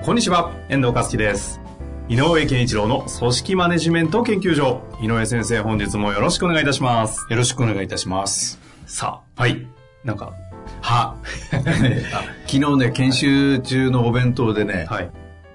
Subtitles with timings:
[0.00, 1.60] こんにちは、遠藤和樹です。
[2.08, 4.80] 井上健一郎の組織マネジメント研究所。
[5.02, 7.26] 井上先生、本日もよろしくお願いいたします。
[7.28, 8.60] よろしくお願いいたします。
[8.86, 9.66] さあ、はい。
[10.04, 10.32] なんか、
[10.80, 11.16] は、
[12.46, 15.10] 昨日ね、研修中のお弁当でね、はい。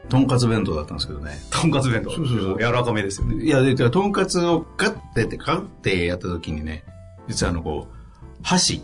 [0.10, 1.32] とんかつ弁当だったんですけどね。
[1.50, 2.12] とんかつ弁当。
[2.12, 3.46] そうそうそう柔らかめですよね。
[3.46, 6.84] いや、で、とんかつをガッてって、ガッてやった時にね、
[7.30, 7.96] 実はあの、こう、
[8.44, 8.82] 箸、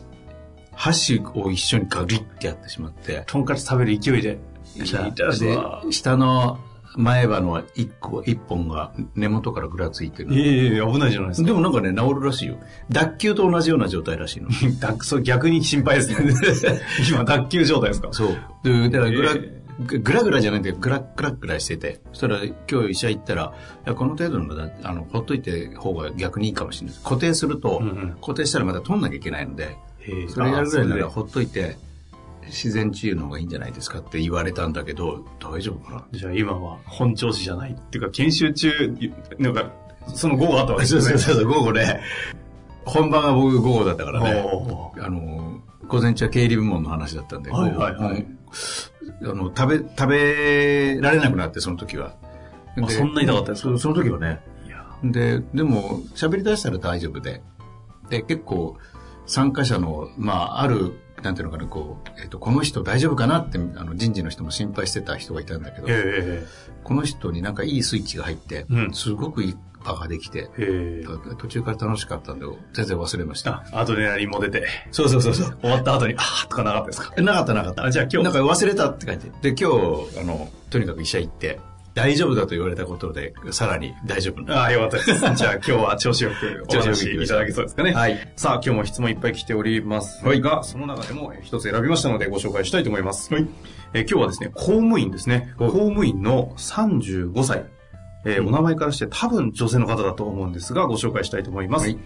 [0.73, 4.39] 箸を一緒にガリッてやってしまって、とんかつ食べる勢いで。
[5.39, 5.57] で、
[5.91, 6.59] 下の
[6.95, 10.33] 前歯の一個、一本が根元からぐらついてる。
[10.33, 11.47] いえいえ、危ないじゃないですか。
[11.47, 12.57] でもなんかね、治るらしいよ。
[12.89, 14.49] 脱臼と同じような状態らしいの。
[14.79, 16.81] だそう逆に心配ですね。
[17.09, 18.37] 今、脱臼状態ですかそう。
[18.63, 23.53] で、だからぐら、えぐぐらぐらじゃなくて、ぐらぐらぐらしてて、そしたら今日医者行ったら、
[23.85, 26.95] いや、この程度のだ、あの、ほっといて方が逆にいいかもしれない。
[27.03, 31.77] 固定すると、うんうん固定したらまた取んなきゃいけないので、へえそれやるぐらいならあほっといて、
[32.45, 36.05] 自然治癒の方がいいんじゃないですかって言われたんだけど、大丈夫かな？
[36.11, 37.71] じゃあ今は本調子じゃない。
[37.71, 38.71] っていうか、研修中、
[39.37, 39.71] なんか、
[40.07, 41.01] その午後あったわけですね。
[41.17, 42.01] そうそう、午後ね、
[42.85, 44.43] 本番は僕午後だったからね、
[44.99, 48.39] あの、午前中は経理部門の話だったんで、はいはいはいうん
[49.21, 52.15] あの、食べ、食べられなくなって、その時は。
[52.81, 53.69] あそんな痛かったですか？
[53.71, 54.41] そその時はね。
[55.03, 57.41] で、でも、喋り出したら大丈夫で。
[58.09, 58.77] で、結構、
[59.25, 66.45] 参加者の、まあ、ある、なんていうのかな、こう、えっ、と、この人大丈夫かなって、あの、人事の人も心配してた人がいたんだけど、え
[66.83, 70.49] この人になんかいいスイッチが入って、うんすごくいい場ができて、
[71.37, 73.63] 途中から楽しかったんで、全然忘れました。
[73.71, 75.57] あ、アドレナリンも出て、そうそうそうそう。
[75.61, 77.21] 終わった後に、あーとかなかったですか？
[77.21, 77.83] なかったなかった。
[77.85, 79.31] あじゃあ今日なんか忘れたって感じ。
[79.41, 79.69] で、今
[80.05, 81.59] 日、あの、とにかく医者行って、
[82.01, 84.61] 大丈夫だと言われたことで、さらに大丈夫な。
[84.61, 85.11] ああ、よかったです。
[85.35, 87.91] じゃあ今日は調子よくお話しいただけそうですかね。
[87.93, 88.17] はい。
[88.35, 93.33] さあ、今日も質問いっぱい来ておりますが、その中でもえー一つ選びましたのでご紹介したいと思います。
[93.33, 93.47] はい
[93.93, 95.53] えー今日はですね、公務員ですね。
[95.57, 97.65] 公務員の35歳。
[98.25, 101.85] えーお名前からして多分女性の方だと思うんですが、ご紹介したいと思います。
[101.87, 101.97] はい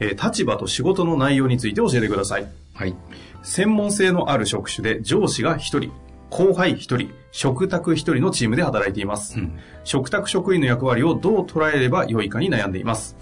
[0.00, 2.46] えー立場と仕事の内容について教えてください。
[2.74, 2.94] はい。
[3.42, 5.92] 専門性のある職種で上司が1人、
[6.36, 9.38] 後輩1人、食卓1人のチームで働いています。
[9.38, 13.16] うん食卓職員の役割をどう捉えれば良いかに悩んでいます。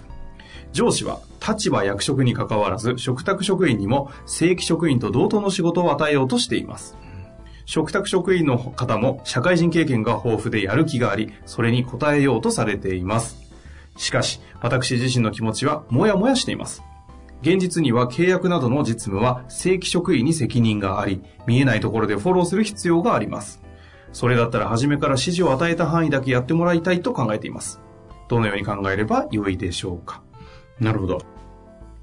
[0.73, 6.97] 上司は立場役職に関わらず食卓職員にも正規職員と同等の仕事を与えようとしています。
[7.67, 13.37] 食卓職員の方も社会人経験が豊富でやる気があり、それに応えようとされています。
[13.99, 16.83] しかし、私自身の気持ちはもやもやしています。
[17.43, 23.61] 現実には契約などの実務は正規職員に責任があり、見えないところでフォローする必要があります。
[24.13, 27.81] それだったら初めから指示を与えた範囲だけやってもらいたいと考えています。
[28.29, 30.23] どのように考えれば良いでしょうか？
[30.81, 31.23] なるほど。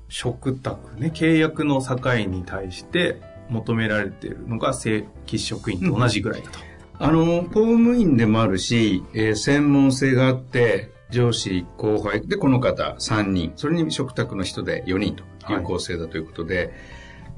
[0.09, 1.97] 食卓ね、契約の境
[2.27, 6.59] に対して求められているのが正規職員と同じぐらいだと。
[6.97, 16.73] あの、公務員でもあるし、えー専門性があって、上司、後輩、で、この方3人、それに食卓の人で4人という構成だということで、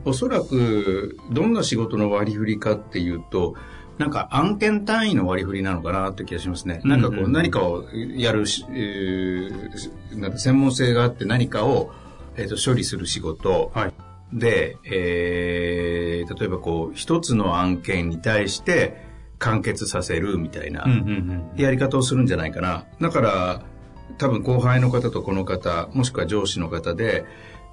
[0.03, 3.55] おそらく、どんな仕事の割り振りかっていうと、
[3.97, 6.81] なんか案件単位の割り振りなのかなって気がしますね。
[6.83, 11.91] なんかこう何かをやるし、えーなんか専門性があって何かを、
[12.35, 13.93] えーと処理する仕事、はい。
[14.33, 19.10] で、えー例えばこう、一つの案件に対して
[19.41, 20.85] 完結させるみたいな
[21.57, 22.85] やり方をするんじゃないかな。
[23.01, 23.63] だから、
[24.17, 27.25] 多分後輩の方とこの方、もしくは上司の方で、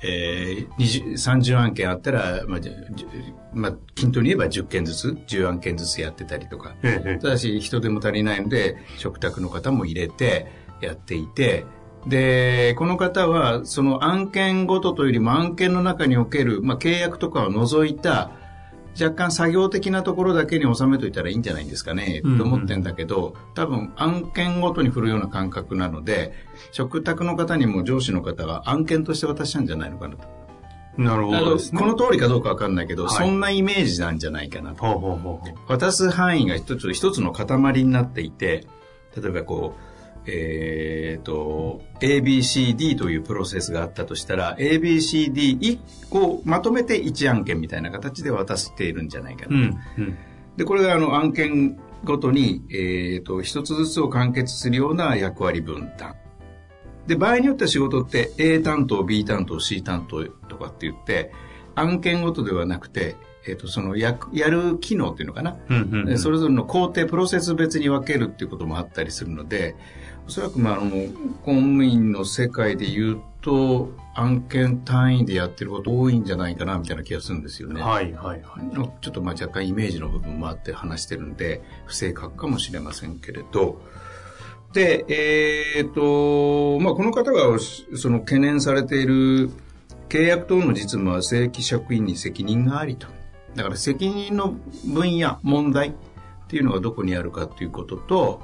[0.03, 2.61] えー、20 30案件あったら、まあ、
[3.53, 6.75] まあ、均等に言えば10件ずつ、10案件ずつやってたりとか。
[7.21, 10.47] ただし人手も足りないので食卓の方も入れて
[10.81, 11.67] やっていて
[12.07, 18.31] でこの方はその案件ごとというよりも案件の中における、まあ、契約とかを除いた
[19.01, 26.33] 若干作業的なところだけに収めといたらいいんじゃないんですかね、と思ってんだけど多分案件ごとに振るような感覚なので
[26.73, 30.39] 食卓の方にも上司の方が案件として渡したんじゃないのかなと。
[30.99, 31.63] なるほどね。
[31.79, 34.85] この通りかどうかわかんないけど、はいそんなイメージなんじゃないかなと。
[34.85, 35.55] ほうほうほうほう。
[35.69, 38.67] 渡す範囲が一つ一つの塊になっていて、
[39.17, 39.88] 例えばこう、
[40.31, 45.79] えっ、と、ABCD というプロセスがあったとしたら、ABCD1
[46.11, 49.57] 個まとめて1案件みたいな形で渡しているんじゃないかな。
[49.57, 49.79] うん。
[49.99, 50.19] うん。
[50.57, 56.15] で、これがあの案件ごとに、えっ、と、一つずつを完結するような役割分担。
[57.07, 61.33] で、場合によっては仕事って A 担当、B 担当、C 担当とかって言って、
[61.75, 63.17] 案件ごとではなくて、
[63.49, 65.57] えっ、と、そのやくやる機能っていうのかな？
[65.69, 65.77] うん。
[65.77, 66.05] うん。
[66.07, 69.75] でそれぞれの工程、プロセス別に分けるっていうこともあったりするので、
[70.27, 70.91] おそらく、まあ、あの、
[71.43, 77.81] 公務員の世界で言うと、案件単位でやってること多いんじゃないかな、みたいな気がするんですよね。
[77.81, 78.77] はい、はい、はい。
[79.01, 83.81] ちょっとまあ若干イメージの部分もあって話してるんで、不正確かもしれませんけれど、
[84.75, 87.59] で、えっ、と、まあこの方が
[87.95, 89.51] その懸念されている
[90.11, 93.07] 契約等の実務は正規職員に責任がありと。
[93.59, 94.55] だから責任の
[94.87, 95.93] 分野、問題っ
[96.49, 98.41] ていうのがどこにあるかっていうことと、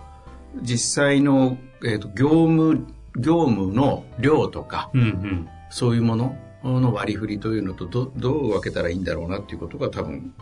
[0.61, 5.49] 実際の、えー、と業務、業務の量とか、うん、うん。
[5.71, 10.35] そういうものの割り振りというのとどどう分けたらいいんだろうなっていうことが多分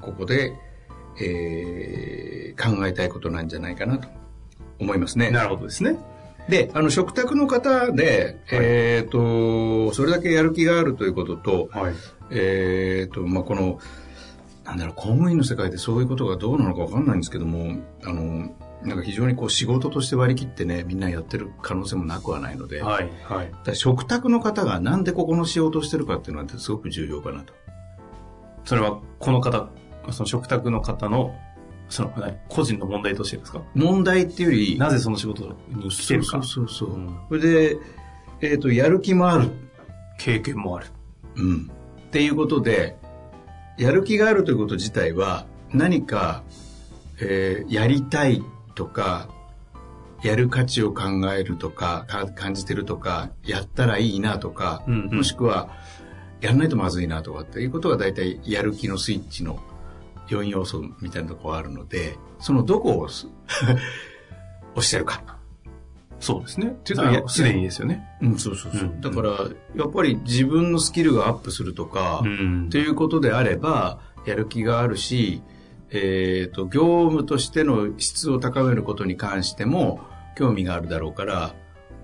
[0.00, 0.52] ここで、
[1.20, 2.30] えー
[2.60, 4.08] 考えたいことなんじゃないかなと
[4.78, 5.30] 思いますね。
[5.30, 5.96] なるほどですね。
[6.48, 11.94] で、あの、食卓の方で、えっ、と、それだけやる気があるということと、はい。
[12.30, 13.78] えっ、と、まあ、この、
[14.70, 23.52] なんだろう、公務員の世界でそういうことがどうなのかわかんないんですけども、あの、なんか非常にこう仕事として割り切ってね、みんなやってる可能性もなくはないので、はい、はい。
[23.64, 27.52] だ食卓の方がなんでここの仕事をしてるかっていうのはすごく重要かなと。
[28.64, 29.70] それは、この方、
[30.12, 31.34] その食卓の方の、
[31.88, 33.62] その、はい個人の問題としてですか？
[33.74, 36.42] 問題っていうより、なぜその仕事に来てるか。
[36.42, 36.96] そうそうそうそう。
[36.96, 37.78] うんそれで、
[38.42, 39.50] えっ、と、やる気もある。
[40.18, 40.86] 経験もある。
[41.36, 41.70] うん。
[42.06, 42.96] っていうことで、
[43.78, 46.42] やる気があるということ自体は、何か、
[47.20, 48.42] えーやりたい
[48.74, 49.28] とか、
[50.22, 51.02] やる価値を考
[51.32, 55.70] えるとか、か感じてるとか、やったらいいなとか、うんうんもしくは、
[56.40, 59.60] やらないとまずいなとかっていうことが大体やる気のスイッチの
[60.28, 63.28] 4要素みたいなところがあるので、そのどこを 押
[64.80, 65.39] してるか。
[66.20, 66.68] そうですね。
[66.68, 68.06] っていうと、すでにですよね。
[68.20, 68.82] うん、そうそうそう。
[68.82, 69.30] うんだから、
[69.74, 75.42] やっぱり自分のスキルがアップするとか、んということであれば、やる気があるし、
[75.90, 80.00] えっ、と、業務としての質を高めることに関しても
[80.36, 81.54] 興味があるだろうから、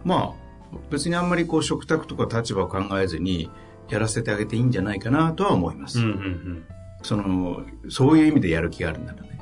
[0.03, 0.35] ま
[0.73, 3.51] あ、別にあんまりこう、食卓とか立場を考えずに、
[3.89, 6.01] やらせてあげていいんじゃないかなとは思います。
[6.01, 6.65] うんうんうん。
[7.03, 9.41] その、そういう意味でやる気があるんだらね。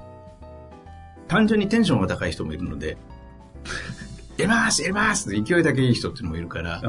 [1.28, 2.98] 単純にテンションが高い人もいるので、
[4.36, 6.80] やりますやりますって勢いだけいい人っていうのもいるから。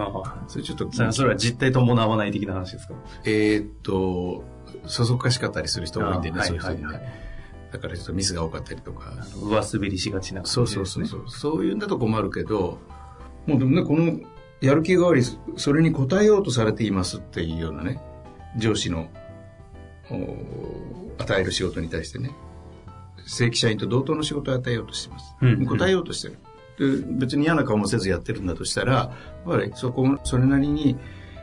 [0.47, 2.93] それちょっと、それは実態伴わない的な話ですか？
[3.23, 4.43] えーっと、
[4.87, 7.11] そそかしかったりする人が多いんでね、あそういう人ねはいはいはい。
[7.71, 9.13] だからちょっとミスが多かったりとか。
[9.35, 11.23] 上滑りしがちな感じそうそうそうそう。
[11.29, 12.79] そういうんだと困るけど、
[13.45, 14.19] もうでもね、この
[14.61, 15.21] やる気があり、
[15.57, 18.01] それに応えようとされていますっていうようなね、
[18.57, 19.09] 上司の
[20.09, 22.31] お与える仕事に対してね、
[23.27, 25.35] 正規社員と同等の仕事を与えようとしています。
[25.41, 26.39] うんうん答えようとしてる。
[26.77, 29.11] で別に嫌な顔もせずやってるんだとしたら、や
[29.45, 30.97] っぱりそこ、それなりに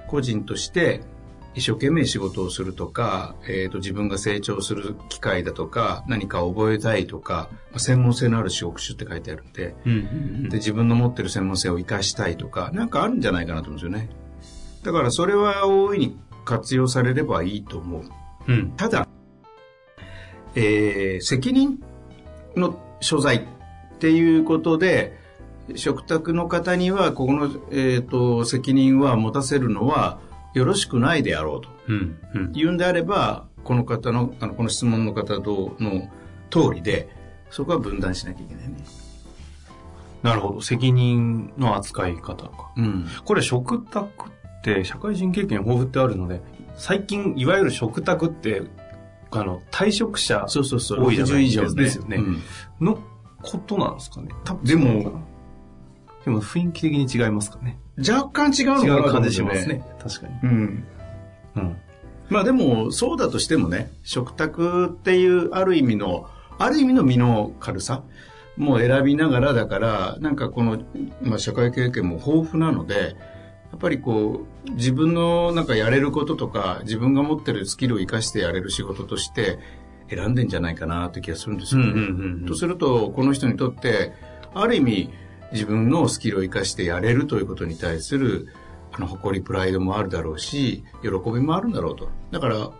[0.08, 1.02] 個人として
[1.54, 10.02] 一生懸命仕事をするとか、えー、と自分が成長する機会だとか、何かを覚えたいとか、まあ専門性のある職種って書いてあるんで、うんうんう
[10.46, 14.08] んで、自分の持ってる専門性を活かしたいとか、なんかあるんじゃないかなと思うんですよね。
[14.82, 18.02] だからそれは大いに活用されればいいと思う。
[18.48, 18.72] うん。
[18.76, 19.06] ただ、
[20.54, 21.82] えー責任
[22.56, 25.21] の所在っていうことで、
[25.74, 30.20] 食卓の方には、ここの、えー、と責任は持たせるのは
[30.54, 32.18] よろしくないであろうとうん。
[32.34, 32.52] うん。
[32.52, 36.08] 言うんであれば、この方の、あのこの質問の方との
[36.50, 37.08] 通りで、
[37.50, 38.76] そこは分断しなきゃいけないね。
[40.22, 40.60] なるほど。
[40.60, 42.72] 責任の扱い方か。
[42.76, 43.06] うん。
[43.24, 46.40] これ食卓って社会人経験豊富ってあるので、
[46.76, 48.62] 最近いわゆる食卓って、
[49.30, 51.04] あの、退職者そうそうそう。
[51.04, 52.42] 多いじゃない60以上ねですよねうん
[52.80, 52.98] の
[53.42, 54.28] ことなんですかね。
[54.62, 55.22] でも
[56.24, 57.78] でも雰囲気的に違いますかね。
[57.98, 59.84] 若干違うのか違なと思うう感じしんですますね。
[60.02, 60.34] 確かに。
[60.42, 60.84] うん。
[61.56, 61.76] うん。
[62.28, 68.02] まあでも、そうだとしてもね、食卓っていうある意味の、ある意味の身の軽さ
[68.56, 70.80] も選びながらだから、なんかこの、
[71.22, 73.16] まあ社会経験も豊富なので、
[73.72, 79.58] やっぱりこう、自分のなんかやれることとか、自分が持ってるスキルを活かしてやれる仕事として
[80.08, 82.46] 選んでんじゃないかなって気がするんですよね。
[82.46, 84.12] とすると、この人にとって、
[84.54, 85.10] ある意味、
[85.52, 88.48] 自分のスキルを活かしてやれるということに対する、
[88.92, 92.08] あの、誇り、プライドもあるだろうし、喜びもあるんだろうと。
[92.30, 92.70] だから、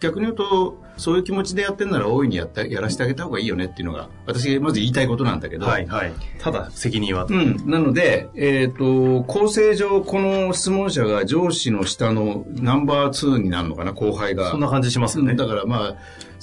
[0.00, 5.66] 逆に言うと、そういう気持ちでやってんなら大いにやったやらせてあげた方がいいよねっていうのが、私がまず言いたいことなんだけど。
[5.66, 6.12] はい、はい。
[6.38, 7.26] ただ、責任は。
[7.28, 7.70] うん。
[7.70, 14.50] なので、えっ、ー、と、構成上、この質問者が上司の下のナンバー2になるのかな、後輩が。
[14.50, 15.34] そんな感じしますね。
[15.34, 15.96] だからまあ、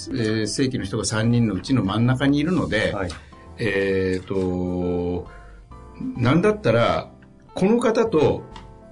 [0.10, 3.10] えー、正規の人が3人のうちの真ん中にいるので、はい、
[3.58, 5.28] えっ、ー、と、
[6.18, 7.10] なんだったら、
[7.54, 8.44] この方と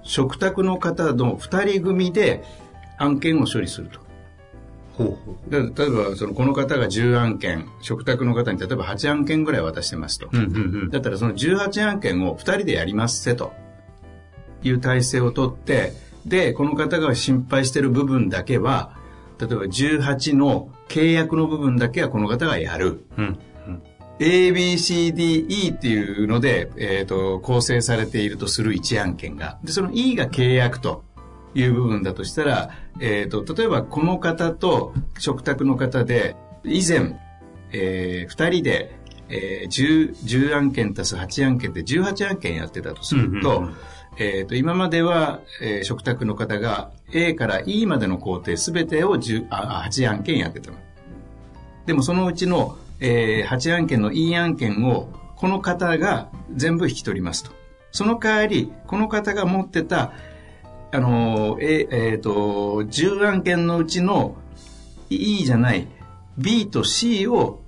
[0.02, 2.44] 食卓の方の2人組で
[2.98, 4.00] 案件を処理すると。
[4.96, 5.50] ほうほう。
[5.50, 10.48] 例えばそのこの方が10案件食卓の方に例えば8案件ぐらい渡してますと、うんうんう
[10.86, 13.52] ん、だったらその18案件を2人でやりますせと。
[14.62, 15.92] いう体制をとって
[16.24, 18.96] でこの方が心配してる部分だけは
[19.38, 23.38] 例えば18の契約の部分だけはこの方がやる、うん
[24.18, 29.58] ABCDE っていうので、えっ、ー、と、構成されているとする1案件が。
[29.62, 31.04] で、その E が契約と
[31.54, 32.70] いう部分だとしたら、
[33.00, 37.20] えっ、ー、と、例えばこの方と食卓の方で、以前、
[37.72, 43.76] えー、2人で、えー、10, 10案件足す8案件で18案件やってたとすると、うんうんうん、
[44.18, 50.78] えっ、と、今までは、えー、食卓の方が A から E までの工程すべてを10あ8案件やってたの。
[51.84, 57.52] でもそのうちのえー、8案件の E 案件をこの方が全部引き取りますと。
[57.92, 60.12] その代わり、この方が持ってた、
[60.92, 64.36] あのー、ええー、と、10案件のうちの
[65.10, 65.86] E じゃない
[66.38, 67.62] B と C を、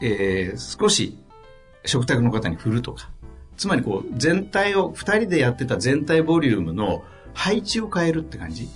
[0.00, 1.18] えー、少し
[1.84, 3.10] 食卓の方に振るとか。
[3.56, 7.02] つまりこう、全体を、2人でやってた全体ボリュームの
[7.34, 8.68] 配置を変えるって感じ。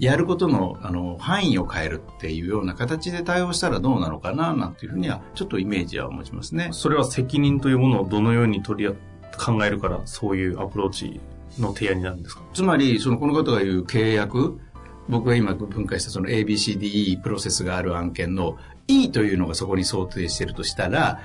[0.00, 6.70] やることのあの範囲を変えるっていうような形で対応したらどうなのかななんていうふうにはちょっとイメージは持ちますね。
[6.72, 8.94] それは責任というものをどのように取り
[9.38, 11.20] 考えるからそういうアプローチ
[11.58, 12.42] の提案になるんですか？
[12.52, 14.60] つまりそのこの方が言う契約
[15.08, 18.58] 僕が今分解したその ABCDE プロセスがある案件の
[18.88, 21.20] E というのがそこに想定しているとしたら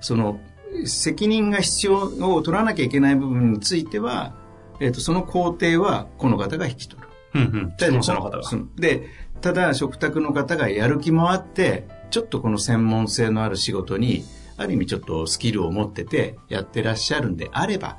[0.00, 0.38] その
[0.86, 1.96] 責任が必要
[2.34, 4.34] を取らなきゃいけない部分については、
[4.80, 7.08] えーとその工程はこの方が引き取る。
[7.34, 7.74] うんうん。
[8.14, 8.42] の方が。
[8.76, 9.08] で、
[9.40, 14.24] ただ食卓の方がやる気もあって、ちょっとこの専門性のある仕事に、
[14.56, 17.96] ある意味ちょっとスキルを持っててやってらっしゃるんであれば、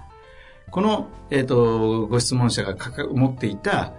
[0.72, 2.76] この、えっ、ー、と、ご質問者が
[3.12, 3.94] 持っていた、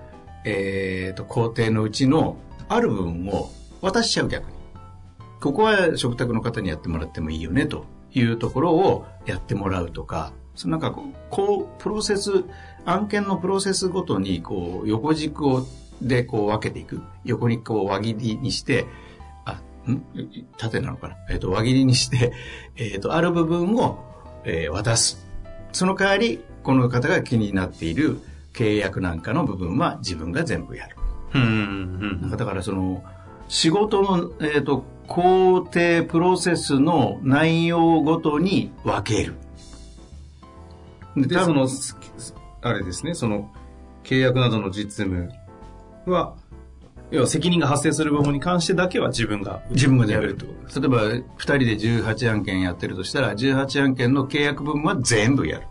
[0.44, 2.36] えっ、ー、と、工程のうちの
[2.68, 3.50] ある部分を
[3.80, 4.56] 渡しちゃう逆に。
[5.40, 10.96] ここは食卓の方にやってもらってもいいよねというところをやってもらうとか、そのなんか
[11.30, 12.44] こう、プロセス、
[12.84, 15.66] 案件のプロセスごとに、こう、横軸を、
[16.00, 17.02] で、こう分けていく。
[17.24, 18.86] 横にこう輪切りにして、
[19.44, 20.02] あ、ん？
[20.58, 21.16] 縦なのかな？
[21.30, 22.32] えっ、ー、と、輪切りにして、
[22.76, 23.98] えっ、ー、と、ある部分を、
[24.44, 25.24] えー、渡す。
[25.72, 28.20] その代わり、この方が気になっている
[28.52, 30.96] 契約なんかの部分は自分が全部やる。
[31.34, 32.20] うん。
[32.20, 33.02] なんかだからその、
[33.48, 39.34] 仕事の、えっ、ー、と、工程、プロセスの内容ごとに分ける。
[41.16, 41.68] で、その、
[42.62, 43.52] あれですね、その、
[44.02, 45.30] 契約などの実務
[46.06, 46.34] は、
[47.10, 50.80] 要は責任が発生する部分に関してだけは自分が自分がやるってことです。
[50.80, 55.66] 例えば2人で18案件やってるとしたら18案件の契約分は全部やる。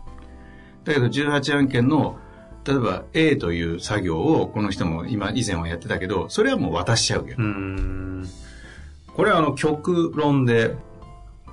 [0.84, 2.18] だけど18案件の
[2.64, 7.42] 例えば A という作業をこの人も今以前はやってたけどそれはもう渡しちゃうけど。
[9.14, 10.74] これはあの極論で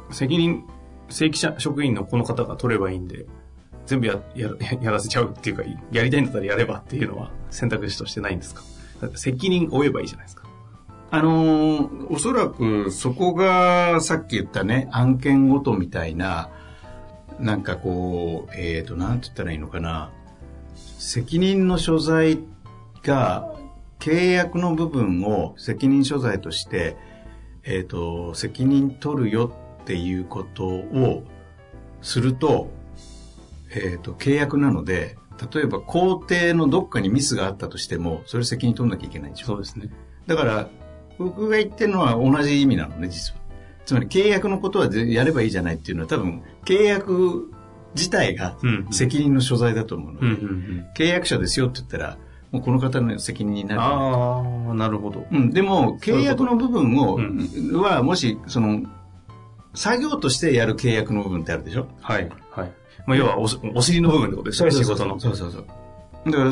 [0.09, 0.63] 責任
[1.09, 3.25] 正規者職員のこの方が取ればいいんで
[3.85, 4.49] 全部やや
[4.81, 8.61] やらせちゃうっていうか、やりたいんだったらやればっていうのは選択肢としてないんですか？
[9.15, 10.47] 責任を負えばいいじゃないですか。
[11.13, 16.49] あのー、おそらくそこがさっき言ったね、案件ごとみたいな、
[17.39, 20.11] なんかこう、えっ、ー、と、なんて言ったらいいのかな。
[20.99, 22.39] 責任の所在
[23.03, 23.53] が、
[23.99, 26.95] 契約の部分を責任所在として、
[27.63, 31.23] えっ、ー、と、責任取るよっていうことを
[32.01, 32.69] すると、
[33.73, 35.17] えーと、契約なので
[35.53, 39.89] 例えば工程のどっかにミスがあったとしてもそれ責任取んなきゃいけないんですよそうですね。
[40.27, 40.69] だから
[41.17, 43.41] 僕が言ってるのは同じ意味なのね実は。
[43.85, 47.51] つまり契約のことはやればいいじゃないっていうのは多分契約
[47.95, 48.55] 自体が
[48.91, 52.17] 責任の所在だと思うので、うんうん、契約者ですよって言ったら
[52.51, 57.19] もうこの方の責任になるああなるほど、うん、でも契約の部分を
[57.81, 58.83] はもしその
[59.73, 61.87] 作業としてやる契約の部分ってあるでしょ。
[62.01, 62.40] はいはい
[63.05, 63.43] まあ、要はお
[63.75, 65.19] お尻の部分ってことですね、仕事の。
[65.19, 65.65] そうそうそう。
[66.25, 66.51] だから、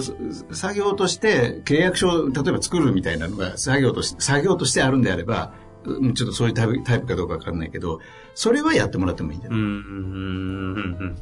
[0.56, 5.54] 作業として契約書を例えば作るみたいなのが作業として、作業としてあるんであれば、
[5.86, 8.00] ちょっとそういうタイプタイプかどうかわかんないけど、
[8.36, 9.60] それはやってもらってもいいんじゃない？
[9.60, 11.16] うん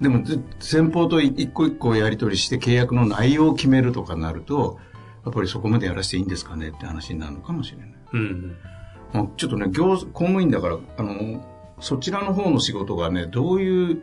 [0.00, 0.24] でも、
[0.58, 4.80] 先方と一個一個やり取りして契約の内容を決めるとかなると、
[5.24, 7.88] やっぱりそこまでやらせていいんですかねって話になるのかもしれない。
[8.12, 8.56] うん。
[9.12, 14.02] まあ、ちょっとね、業、公務員だから、あの、そちらの方の仕事がね、どういう、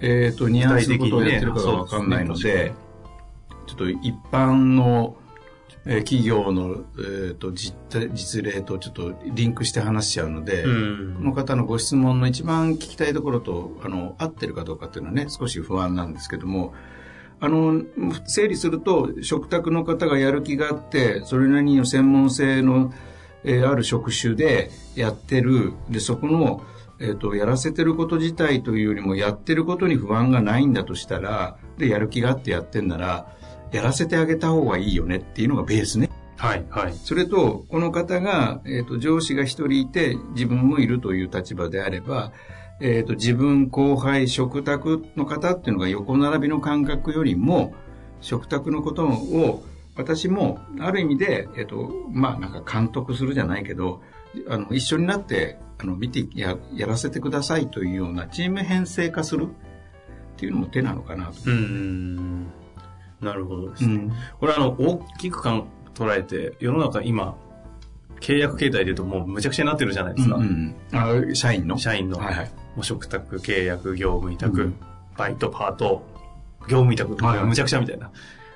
[0.00, 2.72] えっ、と、ニュアンスのことをやってるかがわかんないので、
[3.66, 5.24] ちょっと一般の、えー
[5.98, 11.14] 企業の、えー、と実態実例とちょっとリンクして話しちゃうので、うん。
[11.18, 16.72] この方のご質問の一番聞きたいところとあの合ってるかどうかっていうのはね少し不安なんですけども
[17.38, 17.82] あの
[18.26, 22.90] 整理すると食卓の方がやる気があってそれなりの専門性の、
[23.44, 26.62] えーある職種でやってるでそこの、
[26.98, 33.28] えー、とやらせてること自体というよりもやってることに不安がないんだとしたらでやる気があってやってんなら
[33.74, 36.08] やらせてあげた方がいいよねっていうのがベースね。
[36.36, 36.94] はい、はい。
[36.94, 42.32] それと、この方が、えっ、と、上司が一人いて、自分もいるという立場であれば、
[42.80, 47.74] えっ、と、自分、後輩、食卓の方っていうのが横並びの感覚よりも、
[48.20, 49.64] 食卓のことを、
[49.96, 54.02] 私も、ある意味で、えっ、と、まあ、なんか監督するじゃないけど、
[54.48, 61.32] あの、一緒になって、あの、見てや、やらせてくださいというようなチーム編成化するっていうのも手なのかなと。
[61.46, 62.46] うん。
[63.20, 63.94] なるほどですね。
[63.94, 67.36] うんこれあの、大きくかん捉えて、世の中今、
[68.20, 70.36] 契約形態で言うともうむちゃくちゃになってるじゃないですか。
[70.36, 71.76] うんあ社員の？
[71.76, 72.46] 社員の、はいはい。
[72.74, 74.74] もう食卓、契約、業務委託、うん
[75.16, 76.02] バイト、パート、
[76.62, 78.10] 業務委託、はいはいむちゃくちゃみたいな。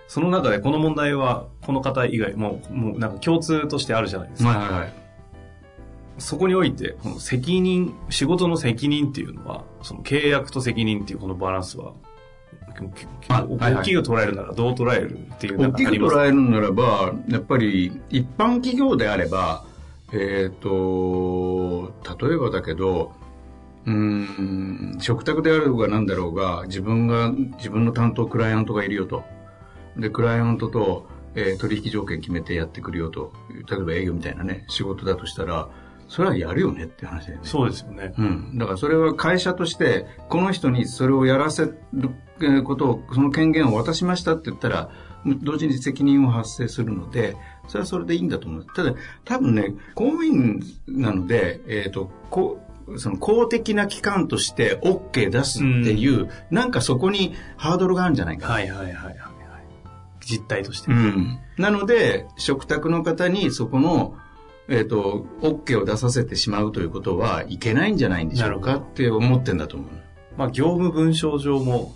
[0.09, 4.49] その中でこの問題は、この方以外、もう、もうなんか共通としてあるじゃないですか。
[4.49, 4.93] はいはいはい。
[6.17, 11.93] そこにおいて、この責任、仕事の責任っていうのは、その契約と責任っていうこのバランスは、
[13.29, 19.65] 大きく捉えるならどう捉えるっていう大きく捉えるならば、やっぱり一般企業であれば、
[20.15, 23.13] えっ、と、例えばだけど、
[23.85, 29.23] うーん、食卓であろうが何だろうが、自分が、自分の担当クライアントがいるよと。
[29.97, 33.33] で、クライアントと、えー取引条件決めてやってくるよと。
[33.71, 35.69] 例えば営業みたいなね、仕事だとしたら、
[36.09, 37.43] それはやるよねって話だよね。
[37.45, 38.15] そうですよね。
[38.19, 38.59] うん。
[38.59, 44.91] だからそれは会社として、この人にそれをやらせるえーことを、その権限を渡しましたって言ったら、
[45.43, 48.67] 同時に責任を発生するので、それはそれでいいんだと思う。
[48.75, 59.17] ただ、多分ね、公務員なので、えっ、と、こう、その公的な機関として OK 出すっていう、なんかそこにハードルがあるんじゃないかはいはいはいはい。
[60.29, 60.91] 実態として。
[60.91, 61.39] うん。
[61.57, 64.17] なので、食卓の方にそこの、
[64.69, 69.89] えっ、と、OK を出させてしまうということはいけないんじゃないんでしょうかって思ってんだと思う。
[70.37, 71.95] まあ、業務文章上も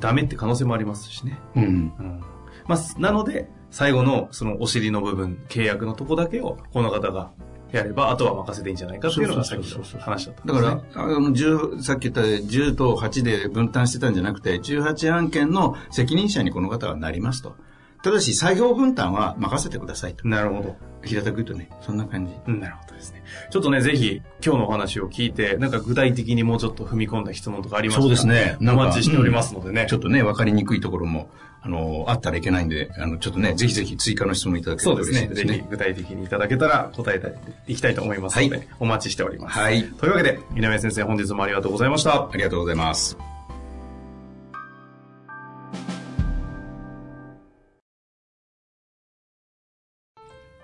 [0.00, 1.38] ダメって可能性もありますしね。
[1.54, 1.64] うん。
[1.64, 2.20] うん。
[2.66, 7.30] まあ、なので、最後のそのお尻の部分、契約のとこだけをこの方が
[7.72, 10.60] やれば、あとは任せていいんじゃないかっていうのがさっきの話だったね。
[10.60, 17.56] だから、あの、10、さっき言った10と8で分担してたんじゃなくて、18案件の責任者にこの方はなりますと。
[18.02, 20.26] ただし、作業分担は任せてくださいと。
[20.26, 20.76] なるほど。
[21.02, 22.32] 平たく言うとね、そんな感じ。
[22.46, 23.22] うんなるほどですね。
[23.50, 29.86] ちょっとね、ぜひ、今日のお話を聞いて、なんか具体的にもうちょっと踏み込んだ質問とかありましたらそうですねお待ちしておりますのでね。
[29.88, 31.30] ちょっとね、分かりにくいところも、
[31.62, 35.26] あの、あったらいけないんで、あの、ちょっとね、ぜひぜひ追加の質問いただけるとそうですね。
[35.26, 35.52] 嬉しいですね。
[35.54, 37.34] ぜひ具体的にいただけたら答えて
[37.66, 39.58] いきたいと思いますので、はいお待ちしております。
[39.58, 42.28] はいというわけで、井上先生本日もありがとうございました。
[42.30, 43.39] ありがとうございます。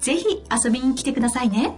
[0.00, 1.74] ぜひ遊びに来てくださいね。